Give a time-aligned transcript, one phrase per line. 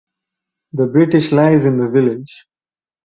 [0.73, 2.47] The British lies in the village.